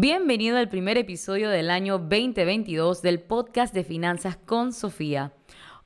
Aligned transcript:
Bienvenido 0.00 0.58
al 0.58 0.68
primer 0.68 0.96
episodio 0.96 1.50
del 1.50 1.70
año 1.70 1.98
2022 1.98 3.02
del 3.02 3.18
podcast 3.18 3.74
de 3.74 3.82
Finanzas 3.82 4.36
con 4.36 4.72
Sofía, 4.72 5.32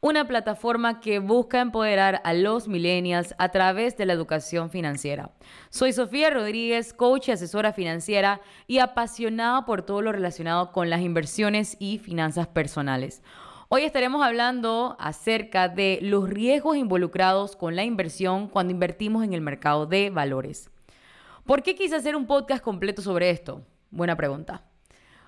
una 0.02 0.28
plataforma 0.28 1.00
que 1.00 1.18
busca 1.18 1.62
empoderar 1.62 2.20
a 2.22 2.34
los 2.34 2.68
millennials 2.68 3.34
a 3.38 3.48
través 3.48 3.96
de 3.96 4.04
la 4.04 4.12
educación 4.12 4.68
financiera. 4.68 5.30
Soy 5.70 5.94
Sofía 5.94 6.28
Rodríguez, 6.28 6.92
coach 6.92 7.28
y 7.28 7.32
asesora 7.32 7.72
financiera 7.72 8.42
y 8.66 8.80
apasionada 8.80 9.64
por 9.64 9.80
todo 9.80 10.02
lo 10.02 10.12
relacionado 10.12 10.72
con 10.72 10.90
las 10.90 11.00
inversiones 11.00 11.78
y 11.78 11.96
finanzas 11.96 12.46
personales. 12.48 13.22
Hoy 13.70 13.84
estaremos 13.84 14.22
hablando 14.22 14.94
acerca 15.00 15.70
de 15.70 16.00
los 16.02 16.28
riesgos 16.28 16.76
involucrados 16.76 17.56
con 17.56 17.76
la 17.76 17.84
inversión 17.84 18.48
cuando 18.48 18.74
invertimos 18.74 19.24
en 19.24 19.32
el 19.32 19.40
mercado 19.40 19.86
de 19.86 20.10
valores. 20.10 20.68
¿Por 21.46 21.62
qué 21.62 21.74
quise 21.74 21.96
hacer 21.96 22.14
un 22.14 22.26
podcast 22.26 22.62
completo 22.62 23.00
sobre 23.00 23.30
esto? 23.30 23.62
Buena 23.92 24.16
pregunta. 24.16 24.64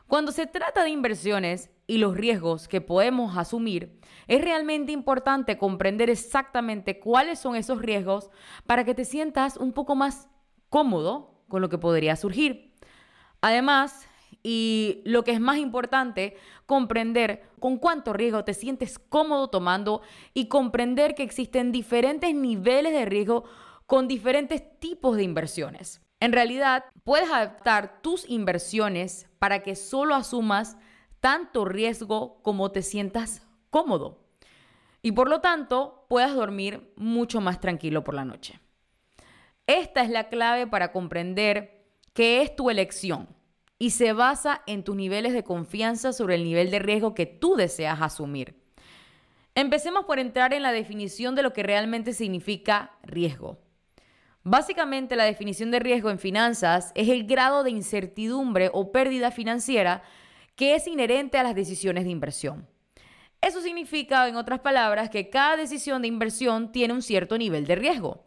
Cuando 0.06 0.32
se 0.32 0.46
trata 0.46 0.84
de 0.84 0.88
inversiones 0.88 1.70
y 1.86 1.98
los 1.98 2.16
riesgos 2.16 2.66
que 2.66 2.80
podemos 2.80 3.36
asumir, 3.36 4.00
es 4.26 4.42
realmente 4.42 4.90
importante 4.90 5.58
comprender 5.58 6.08
exactamente 6.08 6.98
cuáles 6.98 7.38
son 7.38 7.56
esos 7.56 7.82
riesgos 7.82 8.30
para 8.66 8.84
que 8.84 8.94
te 8.94 9.04
sientas 9.04 9.58
un 9.58 9.74
poco 9.74 9.94
más 9.94 10.28
cómodo 10.70 11.44
con 11.48 11.60
lo 11.60 11.68
que 11.68 11.76
podría 11.76 12.16
surgir. 12.16 12.74
Además, 13.42 14.08
y 14.42 15.02
lo 15.04 15.24
que 15.24 15.32
es 15.32 15.40
más 15.40 15.58
importante, 15.58 16.34
comprender 16.64 17.42
con 17.60 17.76
cuánto 17.76 18.14
riesgo 18.14 18.44
te 18.44 18.54
sientes 18.54 18.98
cómodo 18.98 19.48
tomando 19.48 20.00
y 20.32 20.48
comprender 20.48 21.14
que 21.14 21.22
existen 21.22 21.70
diferentes 21.70 22.34
niveles 22.34 22.94
de 22.94 23.04
riesgo 23.04 23.44
con 23.84 24.08
diferentes 24.08 24.62
tipos 24.80 25.18
de 25.18 25.22
inversiones. 25.22 26.00
En 26.20 26.32
realidad, 26.32 26.84
puedes 27.02 27.30
adaptar 27.30 28.00
tus 28.02 28.28
inversiones 28.28 29.28
para 29.38 29.62
que 29.62 29.76
solo 29.76 30.14
asumas 30.14 30.76
tanto 31.20 31.64
riesgo 31.64 32.42
como 32.42 32.70
te 32.70 32.82
sientas 32.82 33.46
cómodo 33.70 34.24
y 35.02 35.12
por 35.12 35.28
lo 35.28 35.40
tanto 35.40 36.06
puedas 36.08 36.34
dormir 36.34 36.92
mucho 36.96 37.40
más 37.40 37.60
tranquilo 37.60 38.04
por 38.04 38.14
la 38.14 38.24
noche. 38.24 38.58
Esta 39.66 40.02
es 40.02 40.10
la 40.10 40.28
clave 40.28 40.66
para 40.66 40.92
comprender 40.92 41.86
que 42.14 42.40
es 42.42 42.54
tu 42.56 42.70
elección 42.70 43.28
y 43.78 43.90
se 43.90 44.12
basa 44.12 44.62
en 44.66 44.84
tus 44.84 44.96
niveles 44.96 45.32
de 45.32 45.44
confianza 45.44 46.12
sobre 46.12 46.36
el 46.36 46.44
nivel 46.44 46.70
de 46.70 46.78
riesgo 46.78 47.14
que 47.14 47.26
tú 47.26 47.54
deseas 47.56 48.00
asumir. 48.00 48.62
Empecemos 49.54 50.04
por 50.06 50.18
entrar 50.18 50.54
en 50.54 50.62
la 50.62 50.72
definición 50.72 51.34
de 51.34 51.42
lo 51.42 51.52
que 51.52 51.62
realmente 51.62 52.12
significa 52.12 52.92
riesgo. 53.02 53.58
Básicamente 54.46 55.16
la 55.16 55.24
definición 55.24 55.70
de 55.70 55.78
riesgo 55.78 56.10
en 56.10 56.18
finanzas 56.18 56.92
es 56.94 57.08
el 57.08 57.26
grado 57.26 57.64
de 57.64 57.70
incertidumbre 57.70 58.70
o 58.74 58.92
pérdida 58.92 59.30
financiera 59.30 60.02
que 60.54 60.74
es 60.74 60.86
inherente 60.86 61.38
a 61.38 61.42
las 61.42 61.54
decisiones 61.54 62.04
de 62.04 62.10
inversión. 62.10 62.68
Eso 63.40 63.62
significa, 63.62 64.28
en 64.28 64.36
otras 64.36 64.60
palabras, 64.60 65.08
que 65.08 65.30
cada 65.30 65.56
decisión 65.56 66.02
de 66.02 66.08
inversión 66.08 66.72
tiene 66.72 66.92
un 66.92 67.02
cierto 67.02 67.38
nivel 67.38 67.66
de 67.66 67.74
riesgo. 67.74 68.24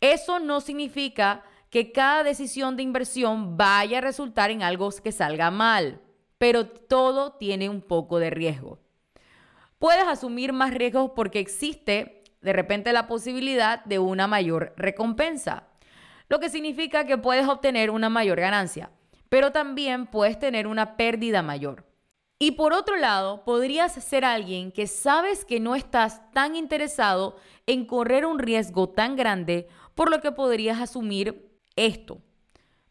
Eso 0.00 0.38
no 0.40 0.60
significa 0.60 1.42
que 1.70 1.90
cada 1.90 2.22
decisión 2.22 2.76
de 2.76 2.82
inversión 2.82 3.56
vaya 3.56 3.98
a 3.98 4.02
resultar 4.02 4.50
en 4.50 4.62
algo 4.62 4.90
que 5.02 5.10
salga 5.10 5.50
mal, 5.50 6.00
pero 6.36 6.66
todo 6.68 7.32
tiene 7.32 7.68
un 7.70 7.80
poco 7.80 8.18
de 8.18 8.28
riesgo. 8.28 8.78
Puedes 9.78 10.06
asumir 10.06 10.52
más 10.52 10.72
riesgos 10.72 11.12
porque 11.16 11.38
existe 11.38 12.22
de 12.46 12.52
repente 12.52 12.92
la 12.92 13.08
posibilidad 13.08 13.84
de 13.86 13.98
una 13.98 14.28
mayor 14.28 14.72
recompensa, 14.76 15.64
lo 16.28 16.38
que 16.38 16.48
significa 16.48 17.04
que 17.04 17.18
puedes 17.18 17.48
obtener 17.48 17.90
una 17.90 18.08
mayor 18.08 18.38
ganancia, 18.38 18.92
pero 19.28 19.50
también 19.50 20.06
puedes 20.06 20.38
tener 20.38 20.68
una 20.68 20.96
pérdida 20.96 21.42
mayor. 21.42 21.84
Y 22.38 22.52
por 22.52 22.72
otro 22.72 22.96
lado, 22.98 23.42
podrías 23.44 23.94
ser 23.94 24.24
alguien 24.24 24.70
que 24.70 24.86
sabes 24.86 25.44
que 25.44 25.58
no 25.58 25.74
estás 25.74 26.30
tan 26.30 26.54
interesado 26.54 27.36
en 27.66 27.84
correr 27.84 28.24
un 28.24 28.38
riesgo 28.38 28.90
tan 28.90 29.16
grande, 29.16 29.66
por 29.96 30.08
lo 30.08 30.20
que 30.20 30.30
podrías 30.30 30.80
asumir 30.80 31.58
esto. 31.74 32.22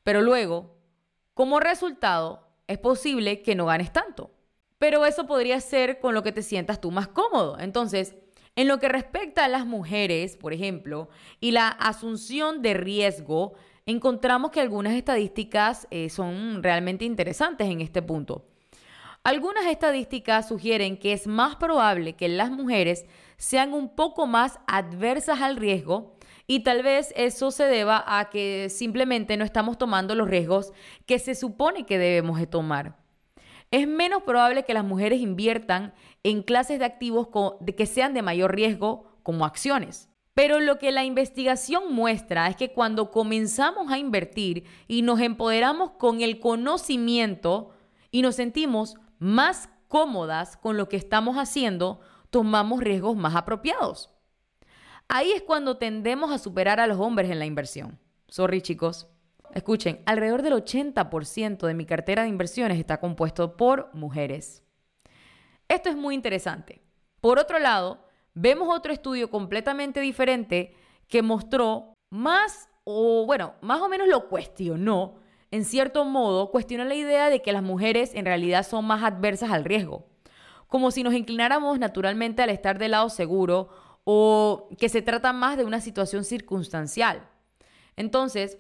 Pero 0.04 0.22
luego, 0.22 0.76
como 1.34 1.62
resultado, 1.62 2.50
es 2.68 2.78
posible 2.78 3.42
que 3.42 3.56
no 3.56 3.68
ganes 3.68 3.94
tanto. 3.94 4.32
Pero 4.80 5.06
eso 5.06 5.26
podría 5.26 5.62
ser 5.62 6.02
con 6.02 6.14
lo 6.14 6.24
que 6.24 6.34
te 6.34 6.42
sientas 6.42 6.82
tú 6.82 6.92
más 6.92 7.08
cómodo. 7.08 7.58
Entonces, 7.58 8.16
en 8.56 8.68
lo 8.68 8.80
que 8.80 8.90
respecta 8.90 9.46
a 9.46 9.50
las 9.50 9.66
mujeres, 9.66 10.38
por 10.38 10.54
ejemplo, 10.54 11.10
y 11.40 11.52
la 11.52 11.68
asunción 11.68 12.62
de 12.62 12.74
riesgo, 12.74 13.54
encontramos 13.86 14.52
que 14.52 14.62
algunas 14.62 14.94
estadísticas 14.94 15.88
eh, 15.92 16.10
son 16.10 16.64
realmente 16.64 17.06
interesantes 17.06 17.68
en 17.68 17.82
este 17.82 18.02
punto. 18.02 18.46
Algunas 19.24 19.66
estadísticas 19.66 20.48
sugieren 20.48 20.98
que 20.98 21.12
es 21.12 21.28
más 21.28 21.56
probable 21.56 22.14
que 22.14 22.30
las 22.30 22.52
mujeres 22.52 23.06
sean 23.38 23.74
un 23.74 23.90
poco 23.90 24.28
más 24.28 24.60
adversas 24.68 25.42
al 25.42 25.58
riesgo 25.58 26.16
y 26.48 26.60
tal 26.62 26.84
vez 26.84 27.12
eso 27.18 27.50
se 27.50 27.64
deba 27.64 28.04
a 28.06 28.30
que 28.30 28.68
simplemente 28.70 29.36
no 29.36 29.44
estamos 29.44 29.78
tomando 29.78 30.14
los 30.14 30.30
riesgos 30.30 30.74
que 31.08 31.18
se 31.18 31.34
supone 31.34 31.86
que 31.86 31.98
debemos 31.98 32.40
de 32.40 32.48
tomar 32.48 33.05
es 33.76 33.90
menos 33.90 34.24
probable 34.24 34.64
que 34.64 34.74
las 34.74 34.86
mujeres 34.86 35.20
inviertan 35.20 35.94
en 36.24 36.44
clases 36.44 36.80
de 36.80 36.86
activos 36.86 37.28
que 37.76 37.86
sean 37.86 38.14
de 38.14 38.22
mayor 38.22 38.56
riesgo 38.56 39.06
como 39.22 39.44
acciones. 39.44 40.10
Pero 40.34 40.62
lo 40.62 40.78
que 40.80 40.94
la 40.94 41.04
investigación 41.04 41.94
muestra 41.94 42.48
es 42.48 42.56
que 42.56 42.72
cuando 42.72 43.12
comenzamos 43.12 43.92
a 43.92 43.98
invertir 43.98 44.64
y 44.88 45.02
nos 45.02 45.20
empoderamos 45.20 45.92
con 45.92 46.22
el 46.22 46.40
conocimiento 46.40 47.72
y 48.12 48.22
nos 48.22 48.36
sentimos 48.36 48.96
más 49.20 49.68
cómodas 49.90 50.56
con 50.56 50.78
lo 50.78 50.88
que 50.88 50.96
estamos 50.96 51.36
haciendo, 51.36 52.00
tomamos 52.30 52.80
riesgos 52.80 53.18
más 53.18 53.36
apropiados. 53.36 54.10
Ahí 55.10 55.32
es 55.34 55.42
cuando 55.42 55.78
tendemos 55.78 56.32
a 56.32 56.38
superar 56.38 56.80
a 56.80 56.88
los 56.88 57.00
hombres 57.00 57.30
en 57.30 57.40
la 57.40 57.46
inversión. 57.46 58.00
Sorry 58.30 58.62
chicos. 58.62 59.10
Escuchen, 59.56 60.02
alrededor 60.06 60.42
del 60.42 60.52
80% 60.52 61.66
de 61.66 61.74
mi 61.74 61.86
cartera 61.86 62.24
de 62.24 62.28
inversiones 62.28 62.78
está 62.78 63.00
compuesto 63.00 63.56
por 63.56 63.90
mujeres. 63.94 64.64
Esto 65.70 65.88
es 65.88 65.96
muy 65.96 66.14
interesante. 66.14 66.82
Por 67.22 67.40
otro 67.40 67.58
lado, 67.58 68.06
vemos 68.34 68.68
otro 68.70 68.92
estudio 68.92 69.30
completamente 69.30 70.02
diferente 70.02 70.76
que 71.08 71.22
mostró 71.22 71.94
más, 72.12 72.68
o 72.84 73.26
bueno, 73.26 73.54
más 73.62 73.80
o 73.80 73.88
menos 73.88 74.10
lo 74.10 74.28
cuestionó, 74.28 75.22
en 75.52 75.64
cierto 75.64 76.04
modo, 76.04 76.52
cuestionó 76.52 76.84
la 76.84 76.96
idea 76.96 77.30
de 77.30 77.42
que 77.42 77.54
las 77.54 77.64
mujeres 77.64 78.14
en 78.14 78.26
realidad 78.26 78.68
son 78.68 78.84
más 78.84 79.04
adversas 79.04 79.52
al 79.52 79.64
riesgo, 79.64 80.06
como 80.68 80.92
si 80.92 81.02
nos 81.02 81.14
inclináramos 81.14 81.80
naturalmente 81.80 82.42
al 82.42 82.50
estar 82.50 82.78
del 82.78 82.92
lado 82.92 83.10
seguro 83.10 83.70
o 84.04 84.68
que 84.78 84.90
se 84.90 85.02
trata 85.02 85.32
más 85.32 85.56
de 85.56 85.64
una 85.64 85.80
situación 85.80 86.26
circunstancial. 86.26 87.30
Entonces, 87.96 88.58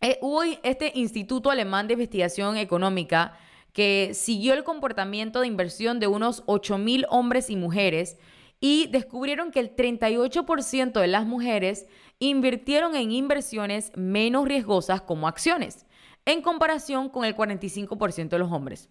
eh, 0.00 0.18
hubo 0.20 0.42
este 0.42 0.92
Instituto 0.94 1.50
Alemán 1.50 1.86
de 1.86 1.94
Investigación 1.94 2.56
Económica 2.56 3.38
que 3.72 4.12
siguió 4.14 4.54
el 4.54 4.64
comportamiento 4.64 5.40
de 5.40 5.46
inversión 5.46 6.00
de 6.00 6.06
unos 6.06 6.44
8.000 6.46 7.06
hombres 7.10 7.50
y 7.50 7.56
mujeres 7.56 8.16
y 8.60 8.86
descubrieron 8.86 9.50
que 9.50 9.60
el 9.60 9.76
38% 9.76 10.98
de 10.98 11.06
las 11.06 11.26
mujeres 11.26 11.86
invirtieron 12.18 12.96
en 12.96 13.10
inversiones 13.10 13.92
menos 13.94 14.46
riesgosas 14.48 15.02
como 15.02 15.28
acciones, 15.28 15.84
en 16.24 16.40
comparación 16.40 17.10
con 17.10 17.24
el 17.24 17.36
45% 17.36 18.28
de 18.30 18.38
los 18.38 18.50
hombres. 18.50 18.88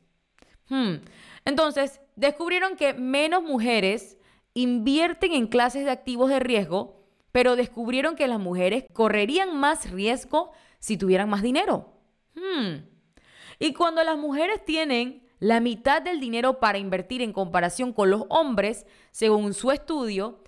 Hmm. 0.69 0.97
Entonces, 1.45 2.01
descubrieron 2.15 2.75
que 2.75 2.93
menos 2.93 3.43
mujeres 3.43 4.17
invierten 4.53 5.33
en 5.33 5.47
clases 5.47 5.85
de 5.85 5.91
activos 5.91 6.29
de 6.29 6.39
riesgo, 6.39 7.03
pero 7.31 7.55
descubrieron 7.55 8.15
que 8.15 8.27
las 8.27 8.39
mujeres 8.39 8.85
correrían 8.93 9.57
más 9.57 9.91
riesgo 9.91 10.51
si 10.85 10.97
tuvieran 10.97 11.27
más 11.27 11.41
dinero. 11.41 11.89
Hmm. 12.35 12.85
Y 13.57 13.73
cuando 13.73 14.03
las 14.03 14.19
mujeres 14.19 14.63
tienen 14.63 15.27
la 15.39 15.59
mitad 15.59 15.99
del 15.99 16.19
dinero 16.19 16.59
para 16.59 16.77
invertir 16.77 17.23
en 17.23 17.33
comparación 17.33 17.91
con 17.91 18.11
los 18.11 18.25
hombres, 18.29 18.85
según 19.09 19.55
su 19.55 19.71
estudio, 19.71 20.43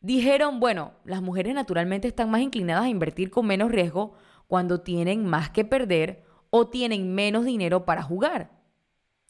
dijeron, 0.00 0.60
bueno, 0.60 0.94
las 1.04 1.20
mujeres 1.20 1.54
naturalmente 1.54 2.08
están 2.08 2.30
más 2.30 2.40
inclinadas 2.40 2.84
a 2.84 2.88
invertir 2.88 3.28
con 3.28 3.46
menos 3.46 3.70
riesgo 3.70 4.14
cuando 4.46 4.80
tienen 4.80 5.26
más 5.26 5.50
que 5.50 5.66
perder 5.66 6.24
o 6.48 6.68
tienen 6.68 7.14
menos 7.14 7.44
dinero 7.44 7.84
para 7.84 8.02
jugar. 8.02 8.50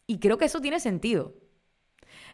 Y 0.07 0.21
creo 0.21 0.39
que 0.39 0.45
eso 0.45 0.61
tiene 0.61 0.79
sentido. 0.79 1.35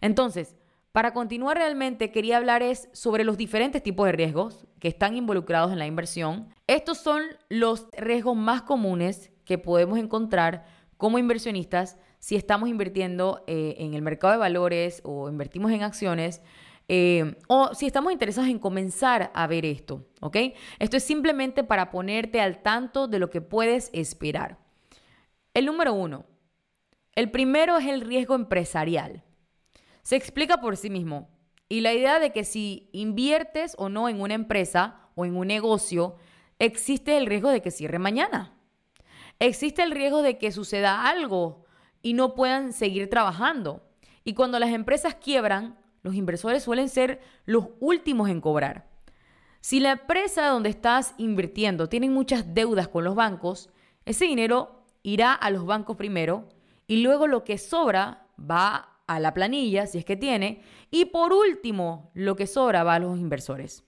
Entonces, 0.03 0.55
para 0.99 1.13
continuar 1.13 1.57
realmente 1.57 2.11
quería 2.11 2.39
hablar 2.39 2.65
sobre 2.93 3.23
los 3.23 3.37
diferentes 3.37 3.85
tipos 3.85 4.05
de 4.07 4.11
riesgos 4.11 4.67
que 4.81 4.89
están 4.89 5.17
involucrados 5.17 5.71
en 5.71 5.79
la 5.79 5.87
inversión. 5.87 6.49
Estos 6.67 6.99
son 6.99 7.23
los 7.49 7.87
riesgos 7.97 8.37
más 8.37 8.63
comunes 8.63 9.31
que 9.45 9.59
podemos 9.59 10.01
encontrar 10.01 10.67
como 10.97 11.21
inversionistas 11.21 11.99
si 12.19 12.35
estamos 12.35 12.69
invirtiendo 12.69 13.45
eh, 13.47 13.77
en 13.79 13.95
el 13.95 14.03
mercado 14.03 14.33
de 14.33 14.39
valores 14.41 15.01
o 15.05 15.29
invertimos 15.29 15.71
en 15.71 15.85
acciones. 15.85 16.43
Eh, 16.89 17.37
o 17.47 17.77
si 17.77 17.87
estamos 17.87 18.13
interesados 18.13 18.51
en 18.51 18.59
comenzar 18.59 19.31
a 19.35 19.47
ver 19.47 19.67
esto, 19.67 20.05
¿ok? 20.21 20.37
Esto 20.81 20.97
es 20.97 21.05
simplemente 21.05 21.63
para 21.63 21.93
ponerte 21.93 22.41
al 22.41 22.61
tanto 22.61 23.07
de 23.07 23.21
lo 23.21 23.31
que 23.31 23.41
puedes 23.41 23.91
esperar. 23.93 24.59
El 25.55 25.67
número 25.67 25.95
uno. 25.95 26.25
El 27.15 27.31
primero 27.31 27.79
es 27.79 27.87
el 27.87 28.01
riesgo 28.01 28.35
empresarial. 28.35 29.23
Se 30.03 30.17
explica 30.17 30.61
por 30.61 30.77
sí 30.77 30.91
mismo. 30.91 31.29
Y 31.69 31.81
la 31.81 31.93
idea 31.93 32.19
de 32.19 32.33
que 32.33 32.45
si 32.45 32.89
inviertes 32.93 33.75
o 33.79 33.89
no 33.89 34.09
en 34.09 34.21
una 34.21 34.35
empresa 34.35 35.01
o 35.15 35.25
en 35.25 35.37
un 35.37 35.49
negocio, 35.49 36.17
existe 36.59 37.17
el 37.19 37.27
riesgo 37.27 37.51
de 37.51 37.61
que 37.61 37.71
cierre 37.71 37.99
mañana. 37.99 38.55
Existe 39.39 39.83
el 39.83 39.91
riesgo 39.91 40.23
de 40.23 40.39
que 40.39 40.51
suceda 40.51 41.09
algo 41.09 41.65
y 42.03 42.15
no 42.15 42.35
puedan 42.35 42.73
seguir 42.73 43.11
trabajando. 43.11 43.83
Y 44.25 44.35
cuando 44.35 44.59
las 44.59 44.71
empresas 44.71 45.15
quiebran, 45.15 45.79
los 46.03 46.15
inversores 46.15 46.63
suelen 46.63 46.89
ser 46.89 47.21
los 47.45 47.69
últimos 47.81 48.29
en 48.29 48.41
cobrar. 48.41 48.89
Si 49.61 49.81
la 49.81 49.93
empresa 49.93 50.47
donde 50.47 50.71
estás 50.71 51.15
invirtiendo 51.19 51.89
tiene 51.89 52.09
muchas 52.09 52.55
deudas 52.55 52.89
con 52.89 53.05
los 53.05 53.15
bancos, 53.15 53.71
ese 54.05 54.25
dinero 54.25 54.85
irá 55.03 55.35
a 55.35 55.51
los 55.51 55.67
bancos 55.67 55.97
primero 55.97 56.49
y 56.87 56.99
luego 56.99 57.27
lo 57.27 57.45
que 57.45 57.59
sobra 57.59 58.27
va 58.39 58.98
a 59.09 59.19
la 59.19 59.35
planilla, 59.35 59.87
si 59.87 59.99
es 59.99 60.05
que 60.05 60.17
tiene, 60.17 60.63
y 60.91 61.07
por 61.07 61.33
último, 61.33 62.13
lo 62.15 62.37
que 62.37 62.47
sobra 62.47 62.85
va 62.85 62.95
a 62.95 62.99
los 63.01 63.19
inversores. 63.19 63.85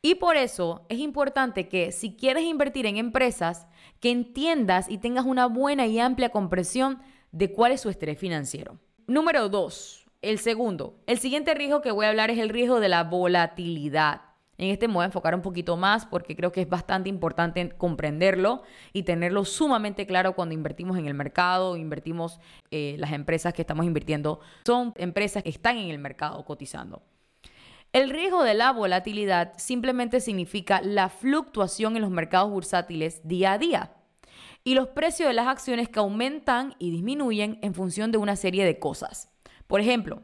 Y 0.00 0.14
por 0.14 0.36
eso 0.36 0.86
es 0.88 1.00
importante 1.00 1.68
que 1.68 1.90
si 1.90 2.14
quieres 2.14 2.44
invertir 2.44 2.86
en 2.86 2.96
empresas, 2.96 3.66
que 3.98 4.10
entiendas 4.10 4.88
y 4.88 4.98
tengas 4.98 5.24
una 5.24 5.46
buena 5.46 5.86
y 5.86 5.98
amplia 5.98 6.28
comprensión 6.28 7.00
de 7.32 7.52
cuál 7.52 7.72
es 7.72 7.80
su 7.80 7.88
estrés 7.88 8.16
financiero. 8.18 8.78
Número 9.08 9.48
dos, 9.48 10.06
el 10.22 10.38
segundo. 10.38 11.00
El 11.06 11.18
siguiente 11.18 11.54
riesgo 11.54 11.80
que 11.80 11.90
voy 11.90 12.06
a 12.06 12.10
hablar 12.10 12.30
es 12.30 12.38
el 12.38 12.48
riesgo 12.48 12.78
de 12.78 12.88
la 12.88 13.04
volatilidad. 13.04 14.27
En 14.58 14.70
este 14.70 14.88
me 14.88 14.94
voy 14.94 15.04
a 15.04 15.06
enfocar 15.06 15.36
un 15.36 15.40
poquito 15.40 15.76
más 15.76 16.04
porque 16.04 16.34
creo 16.34 16.50
que 16.50 16.60
es 16.60 16.68
bastante 16.68 17.08
importante 17.08 17.70
comprenderlo 17.70 18.64
y 18.92 19.04
tenerlo 19.04 19.44
sumamente 19.44 20.04
claro 20.04 20.34
cuando 20.34 20.52
invertimos 20.52 20.98
en 20.98 21.06
el 21.06 21.14
mercado, 21.14 21.76
invertimos 21.76 22.40
eh, 22.72 22.96
las 22.98 23.12
empresas 23.12 23.54
que 23.54 23.62
estamos 23.62 23.86
invirtiendo. 23.86 24.40
Son 24.66 24.92
empresas 24.96 25.44
que 25.44 25.50
están 25.50 25.78
en 25.78 25.90
el 25.90 25.98
mercado 26.00 26.44
cotizando. 26.44 27.02
El 27.92 28.10
riesgo 28.10 28.42
de 28.42 28.54
la 28.54 28.72
volatilidad 28.72 29.52
simplemente 29.56 30.20
significa 30.20 30.82
la 30.82 31.08
fluctuación 31.08 31.94
en 31.94 32.02
los 32.02 32.10
mercados 32.10 32.50
bursátiles 32.50 33.26
día 33.26 33.52
a 33.52 33.58
día 33.58 33.92
y 34.64 34.74
los 34.74 34.88
precios 34.88 35.28
de 35.28 35.34
las 35.34 35.46
acciones 35.46 35.88
que 35.88 36.00
aumentan 36.00 36.74
y 36.78 36.90
disminuyen 36.90 37.58
en 37.62 37.74
función 37.74 38.12
de 38.12 38.18
una 38.18 38.36
serie 38.36 38.64
de 38.64 38.78
cosas. 38.78 39.30
Por 39.68 39.80
ejemplo, 39.80 40.22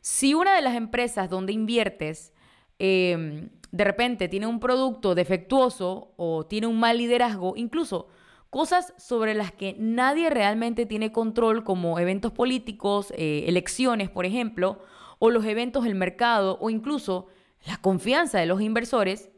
si 0.00 0.34
una 0.34 0.54
de 0.54 0.62
las 0.62 0.74
empresas 0.74 1.30
donde 1.30 1.52
inviertes 1.52 2.32
em, 2.78 3.50
de 3.74 3.82
repente 3.82 4.28
tiene 4.28 4.46
un 4.46 4.60
producto 4.60 5.16
defectuoso 5.16 6.12
o 6.16 6.46
tiene 6.46 6.68
un 6.68 6.78
mal 6.78 6.96
liderazgo, 6.96 7.54
incluso 7.56 8.06
cosas 8.48 8.94
sobre 8.98 9.34
las 9.34 9.50
que 9.50 9.74
nadie 9.80 10.30
realmente 10.30 10.86
tiene 10.86 11.10
control, 11.10 11.64
como 11.64 11.98
eventos 11.98 12.30
políticos, 12.30 13.12
eh, 13.16 13.46
elecciones, 13.48 14.10
por 14.10 14.26
ejemplo, 14.26 14.78
o 15.18 15.28
los 15.30 15.44
eventos 15.44 15.82
del 15.82 15.96
mercado, 15.96 16.56
o 16.60 16.70
incluso 16.70 17.26
la 17.66 17.76
confianza 17.78 18.38
de 18.38 18.46
los 18.46 18.60
inversores, 18.60 19.32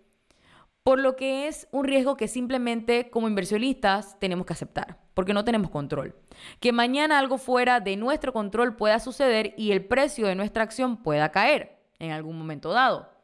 por 0.82 1.00
lo 1.00 1.16
que 1.16 1.48
es 1.48 1.66
un 1.72 1.86
riesgo 1.86 2.18
que 2.18 2.28
simplemente 2.28 3.08
como 3.08 3.28
inversionistas 3.28 4.18
tenemos 4.18 4.44
que 4.44 4.52
aceptar, 4.52 4.98
porque 5.14 5.32
no 5.32 5.46
tenemos 5.46 5.70
control. 5.70 6.14
Que 6.60 6.72
mañana 6.72 7.18
algo 7.18 7.38
fuera 7.38 7.80
de 7.80 7.96
nuestro 7.96 8.34
control 8.34 8.76
pueda 8.76 9.00
suceder 9.00 9.54
y 9.56 9.72
el 9.72 9.86
precio 9.86 10.26
de 10.26 10.34
nuestra 10.34 10.62
acción 10.62 10.98
pueda 10.98 11.30
caer 11.30 11.78
en 11.98 12.10
algún 12.10 12.36
momento 12.36 12.74
dado. 12.74 13.15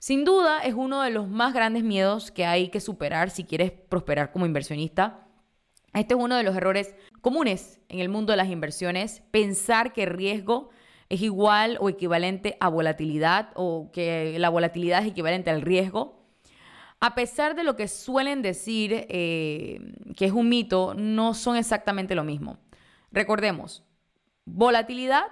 Sin 0.00 0.24
duda 0.24 0.60
es 0.60 0.72
uno 0.72 1.02
de 1.02 1.10
los 1.10 1.28
más 1.28 1.52
grandes 1.52 1.84
miedos 1.84 2.30
que 2.30 2.46
hay 2.46 2.70
que 2.70 2.80
superar 2.80 3.28
si 3.28 3.44
quieres 3.44 3.70
prosperar 3.70 4.32
como 4.32 4.46
inversionista. 4.46 5.28
Este 5.92 6.14
es 6.14 6.20
uno 6.20 6.36
de 6.36 6.42
los 6.42 6.56
errores 6.56 6.94
comunes 7.20 7.80
en 7.90 8.00
el 8.00 8.08
mundo 8.08 8.32
de 8.32 8.38
las 8.38 8.48
inversiones, 8.48 9.22
pensar 9.30 9.92
que 9.92 10.06
riesgo 10.06 10.70
es 11.10 11.20
igual 11.20 11.76
o 11.82 11.90
equivalente 11.90 12.56
a 12.60 12.70
volatilidad 12.70 13.50
o 13.56 13.90
que 13.92 14.38
la 14.38 14.48
volatilidad 14.48 15.02
es 15.02 15.08
equivalente 15.08 15.50
al 15.50 15.60
riesgo. 15.60 16.24
A 17.00 17.14
pesar 17.14 17.54
de 17.54 17.62
lo 17.64 17.76
que 17.76 17.86
suelen 17.86 18.40
decir 18.40 19.04
eh, 19.10 19.80
que 20.16 20.24
es 20.24 20.32
un 20.32 20.48
mito, 20.48 20.94
no 20.94 21.34
son 21.34 21.56
exactamente 21.56 22.14
lo 22.14 22.24
mismo. 22.24 22.56
Recordemos, 23.12 23.84
volatilidad 24.46 25.24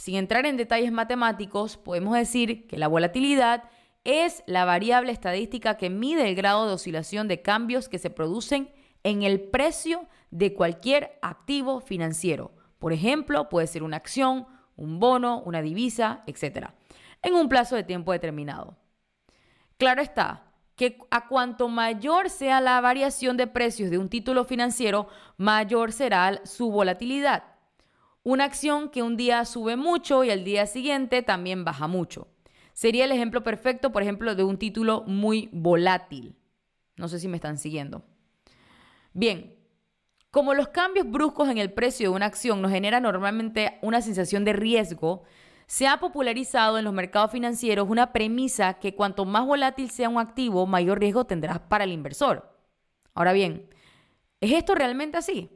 sin 0.00 0.14
entrar 0.14 0.46
en 0.46 0.56
detalles 0.56 0.92
matemáticos, 0.92 1.76
podemos 1.76 2.14
decir 2.14 2.66
que 2.66 2.78
la 2.78 2.88
volatilidad 2.88 3.64
es 4.02 4.42
la 4.46 4.64
variable 4.64 5.12
estadística 5.12 5.76
que 5.76 5.90
mide 5.90 6.26
el 6.26 6.34
grado 6.34 6.66
de 6.66 6.72
oscilación 6.72 7.28
de 7.28 7.42
cambios 7.42 7.90
que 7.90 7.98
se 7.98 8.08
producen 8.08 8.72
en 9.02 9.22
el 9.22 9.42
precio 9.42 10.08
de 10.30 10.54
cualquier 10.54 11.18
activo 11.20 11.80
financiero. 11.80 12.50
Por 12.78 12.94
ejemplo, 12.94 13.50
puede 13.50 13.66
ser 13.66 13.82
una 13.82 13.98
acción, 13.98 14.46
un 14.74 15.00
bono, 15.00 15.42
una 15.44 15.60
divisa, 15.60 16.24
etc. 16.26 16.68
En 17.20 17.34
un 17.34 17.50
plazo 17.50 17.76
de 17.76 17.84
tiempo 17.84 18.12
determinado. 18.12 18.78
Claro 19.76 20.00
está 20.00 20.46
que 20.76 20.96
a 21.10 21.28
cuanto 21.28 21.68
mayor 21.68 22.30
sea 22.30 22.62
la 22.62 22.80
variación 22.80 23.36
de 23.36 23.46
precios 23.46 23.90
de 23.90 23.98
un 23.98 24.08
título 24.08 24.46
financiero, 24.46 25.08
mayor 25.36 25.92
será 25.92 26.40
su 26.46 26.70
volatilidad. 26.70 27.49
Una 28.22 28.44
acción 28.44 28.90
que 28.90 29.02
un 29.02 29.16
día 29.16 29.44
sube 29.44 29.76
mucho 29.76 30.24
y 30.24 30.30
al 30.30 30.44
día 30.44 30.66
siguiente 30.66 31.22
también 31.22 31.64
baja 31.64 31.86
mucho. 31.86 32.28
Sería 32.74 33.04
el 33.04 33.12
ejemplo 33.12 33.42
perfecto, 33.42 33.92
por 33.92 34.02
ejemplo, 34.02 34.34
de 34.34 34.44
un 34.44 34.58
título 34.58 35.04
muy 35.06 35.48
volátil. 35.52 36.36
No 36.96 37.08
sé 37.08 37.18
si 37.18 37.28
me 37.28 37.36
están 37.36 37.58
siguiendo. 37.58 38.04
Bien, 39.12 39.56
como 40.30 40.54
los 40.54 40.68
cambios 40.68 41.10
bruscos 41.10 41.48
en 41.48 41.58
el 41.58 41.72
precio 41.72 42.10
de 42.10 42.16
una 42.16 42.26
acción 42.26 42.60
nos 42.62 42.70
generan 42.70 43.02
normalmente 43.02 43.78
una 43.82 44.02
sensación 44.02 44.44
de 44.44 44.52
riesgo, 44.52 45.22
se 45.66 45.86
ha 45.86 45.98
popularizado 45.98 46.78
en 46.78 46.84
los 46.84 46.92
mercados 46.92 47.30
financieros 47.30 47.88
una 47.88 48.12
premisa 48.12 48.74
que 48.74 48.94
cuanto 48.94 49.24
más 49.24 49.46
volátil 49.46 49.90
sea 49.90 50.08
un 50.08 50.18
activo, 50.18 50.66
mayor 50.66 50.98
riesgo 50.98 51.24
tendrás 51.24 51.60
para 51.60 51.84
el 51.84 51.92
inversor. 51.92 52.58
Ahora 53.14 53.32
bien, 53.32 53.70
¿es 54.40 54.52
esto 54.52 54.74
realmente 54.74 55.16
así? 55.16 55.48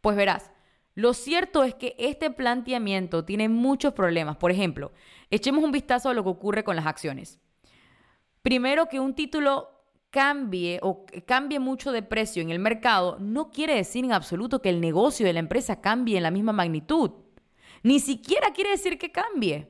Pues 0.00 0.16
verás, 0.16 0.51
lo 0.94 1.14
cierto 1.14 1.64
es 1.64 1.74
que 1.74 1.94
este 1.98 2.30
planteamiento 2.30 3.24
tiene 3.24 3.48
muchos 3.48 3.94
problemas. 3.94 4.36
Por 4.36 4.50
ejemplo, 4.50 4.92
echemos 5.30 5.64
un 5.64 5.72
vistazo 5.72 6.10
a 6.10 6.14
lo 6.14 6.22
que 6.22 6.30
ocurre 6.30 6.64
con 6.64 6.76
las 6.76 6.86
acciones. 6.86 7.40
Primero, 8.42 8.86
que 8.88 9.00
un 9.00 9.14
título 9.14 9.70
cambie 10.10 10.78
o 10.82 11.06
cambie 11.26 11.58
mucho 11.58 11.90
de 11.90 12.02
precio 12.02 12.42
en 12.42 12.50
el 12.50 12.58
mercado 12.58 13.16
no 13.18 13.50
quiere 13.50 13.74
decir 13.74 14.04
en 14.04 14.12
absoluto 14.12 14.60
que 14.60 14.68
el 14.68 14.80
negocio 14.80 15.24
de 15.24 15.32
la 15.32 15.38
empresa 15.38 15.80
cambie 15.80 16.18
en 16.18 16.22
la 16.22 16.30
misma 16.30 16.52
magnitud. 16.52 17.12
Ni 17.82 17.98
siquiera 17.98 18.52
quiere 18.52 18.70
decir 18.70 18.98
que 18.98 19.10
cambie. 19.10 19.68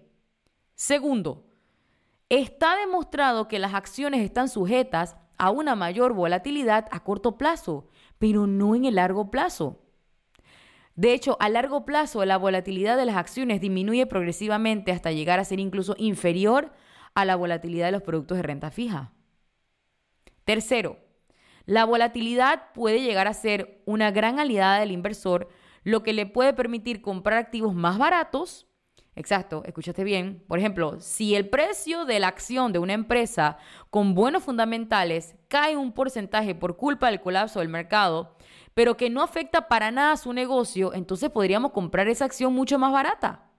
Segundo, 0.75 1.47
está 2.29 2.77
demostrado 2.77 3.47
que 3.47 3.61
las 3.61 3.75
acciones 3.75 4.23
están 4.23 4.49
sujetas 4.49 5.17
a 5.39 5.51
una 5.51 5.77
mayor 5.77 6.13
volatilidad 6.13 6.89
a 6.91 7.05
corto 7.05 7.39
plazo, 7.39 7.89
pero 8.19 8.47
no 8.49 8.75
en 8.75 8.85
el 8.85 8.97
largo 8.97 9.31
plazo. 9.31 9.82
De 10.95 11.15
hecho, 11.15 11.37
a 11.41 11.49
largo 11.49 11.85
plazo 11.85 12.25
la 12.25 12.37
volatilidad 12.37 12.97
de 12.97 13.07
las 13.07 13.17
acciones 13.17 13.61
disminuye 13.61 14.07
progresivamente 14.07 14.93
hasta 14.93 15.13
llegar 15.13 15.41
a 15.41 15.45
ser 15.45 15.59
incluso 15.59 15.95
inferior 15.99 16.73
a 17.15 17.25
la 17.25 17.37
volatilidad 17.37 17.87
de 17.87 17.93
los 17.93 18.03
productos 18.03 18.37
de 18.37 18.43
renta 18.43 18.71
fija. 18.71 19.13
Tercero, 20.45 20.99
la 21.65 21.85
volatilidad 21.85 22.73
puede 22.75 23.01
llegar 23.01 23.29
a 23.29 23.35
ser 23.35 23.83
una 23.87 24.11
gran 24.11 24.41
aliada 24.41 24.81
del 24.81 24.91
inversor, 24.91 25.49
lo 25.85 26.03
que 26.03 26.13
le 26.13 26.27
puede 26.27 26.53
permitir 26.53 27.01
comprar 27.01 27.39
activos 27.39 27.75
más 27.75 27.99
baratos. 27.99 28.67
Exacto, 29.15 29.63
escúchate 29.67 30.05
bien. 30.05 30.43
Por 30.49 30.59
ejemplo, 30.59 30.99
si 31.01 31.35
el 31.35 31.49
precio 31.49 32.05
de 32.05 32.19
la 32.19 32.29
acción 32.29 32.73
de 32.73 32.79
una 32.79 32.95
empresa 32.95 33.59
con 33.91 34.15
buenos 34.15 34.43
fundamentales 34.43 35.37
cae 35.49 35.77
un 35.77 35.93
porcentaje 35.93 36.55
por 36.55 36.77
culpa 36.77 37.09
del 37.09 37.21
colapso 37.21 37.61
del 37.61 37.69
mercado, 37.69 38.37
pero 38.75 38.97
que 38.97 39.11
no 39.11 39.23
afecta 39.23 39.69
para 39.69 39.91
nada 39.91 40.17
su 40.17 40.33
negocio, 40.33 40.95
entonces 40.95 41.31
podríamos 41.31 41.73
comprar 41.73 42.09
esa 42.09 42.25
acción 42.25 42.53
mucho 42.53 42.79
más 42.79 42.93
barata. 42.93 43.51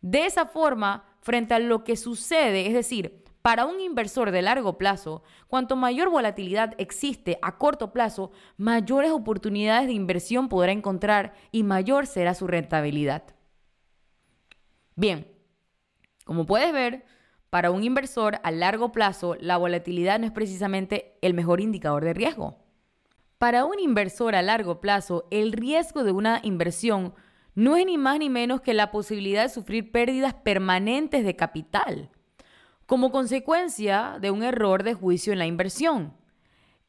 De 0.00 0.26
esa 0.26 0.46
forma, 0.46 1.04
frente 1.20 1.54
a 1.54 1.58
lo 1.58 1.84
que 1.84 1.96
sucede, 1.96 2.66
es 2.66 2.74
decir, 2.74 3.24
para 3.42 3.66
un 3.66 3.80
inversor 3.80 4.30
de 4.30 4.40
largo 4.40 4.78
plazo, 4.78 5.22
cuanto 5.48 5.76
mayor 5.76 6.08
volatilidad 6.08 6.74
existe 6.78 7.38
a 7.42 7.58
corto 7.58 7.92
plazo, 7.92 8.30
mayores 8.56 9.10
oportunidades 9.10 9.86
de 9.86 9.92
inversión 9.92 10.48
podrá 10.48 10.72
encontrar 10.72 11.34
y 11.52 11.62
mayor 11.62 12.06
será 12.06 12.34
su 12.34 12.46
rentabilidad. 12.46 13.22
Bien, 14.96 15.26
como 16.24 16.46
puedes 16.46 16.72
ver, 16.72 17.04
para 17.50 17.70
un 17.70 17.84
inversor 17.84 18.40
a 18.42 18.50
largo 18.50 18.92
plazo, 18.92 19.36
la 19.38 19.58
volatilidad 19.58 20.18
no 20.18 20.26
es 20.26 20.32
precisamente 20.32 21.18
el 21.20 21.34
mejor 21.34 21.60
indicador 21.60 22.04
de 22.04 22.14
riesgo. 22.14 22.63
Para 23.38 23.64
un 23.64 23.78
inversor 23.80 24.34
a 24.34 24.42
largo 24.42 24.80
plazo, 24.80 25.26
el 25.30 25.52
riesgo 25.52 26.04
de 26.04 26.12
una 26.12 26.40
inversión 26.42 27.14
no 27.54 27.76
es 27.76 27.86
ni 27.86 27.98
más 27.98 28.18
ni 28.18 28.30
menos 28.30 28.60
que 28.60 28.74
la 28.74 28.90
posibilidad 28.90 29.42
de 29.42 29.48
sufrir 29.48 29.92
pérdidas 29.92 30.34
permanentes 30.34 31.24
de 31.24 31.36
capital, 31.36 32.10
como 32.86 33.10
consecuencia 33.10 34.18
de 34.20 34.30
un 34.30 34.42
error 34.42 34.82
de 34.82 34.94
juicio 34.94 35.32
en 35.32 35.38
la 35.38 35.46
inversión. 35.46 36.14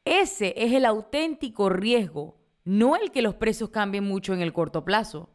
Ese 0.04 0.54
es 0.56 0.72
el 0.72 0.84
auténtico 0.84 1.68
riesgo, 1.68 2.36
no 2.64 2.96
el 2.96 3.10
que 3.10 3.22
los 3.22 3.34
precios 3.34 3.70
cambien 3.70 4.04
mucho 4.04 4.34
en 4.34 4.40
el 4.40 4.52
corto 4.52 4.84
plazo. 4.84 5.30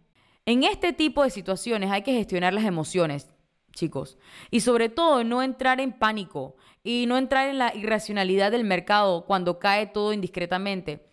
En 0.45 0.63
este 0.63 0.91
tipo 0.91 1.23
de 1.23 1.29
situaciones 1.29 1.91
hay 1.91 2.01
que 2.01 2.13
gestionar 2.13 2.53
las 2.53 2.65
emociones, 2.65 3.29
chicos, 3.71 4.17
y 4.49 4.61
sobre 4.61 4.89
todo 4.89 5.23
no 5.23 5.43
entrar 5.43 5.79
en 5.79 5.93
pánico 5.93 6.55
y 6.83 7.05
no 7.07 7.17
entrar 7.17 7.49
en 7.49 7.57
la 7.57 7.75
irracionalidad 7.75 8.51
del 8.51 8.63
mercado 8.63 9.25
cuando 9.25 9.59
cae 9.59 9.87
todo 9.87 10.13
indiscretamente. 10.13 11.07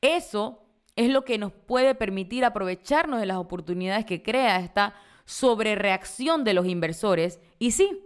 Eso 0.00 0.62
es 0.96 1.10
lo 1.10 1.24
que 1.24 1.38
nos 1.38 1.52
puede 1.52 1.94
permitir 1.94 2.44
aprovecharnos 2.44 3.20
de 3.20 3.26
las 3.26 3.36
oportunidades 3.36 4.04
que 4.04 4.22
crea 4.22 4.58
esta 4.58 4.94
sobrereacción 5.24 6.44
de 6.44 6.54
los 6.54 6.66
inversores. 6.66 7.40
Y 7.58 7.70
sí, 7.70 8.02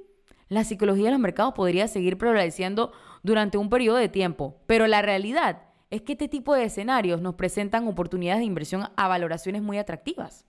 la 0.48 0.64
psicología 0.64 1.06
de 1.06 1.10
los 1.12 1.20
mercados 1.20 1.54
podría 1.54 1.88
seguir 1.88 2.18
prevaleciendo 2.18 2.92
durante 3.22 3.58
un 3.58 3.68
periodo 3.68 3.96
de 3.96 4.08
tiempo, 4.08 4.60
pero 4.66 4.86
la 4.86 5.02
realidad 5.02 5.62
es 5.90 6.02
que 6.02 6.12
este 6.12 6.28
tipo 6.28 6.54
de 6.54 6.64
escenarios 6.64 7.20
nos 7.20 7.34
presentan 7.34 7.86
oportunidades 7.88 8.40
de 8.40 8.46
inversión 8.46 8.88
a 8.96 9.08
valoraciones 9.08 9.62
muy 9.62 9.78
atractivas. 9.78 10.44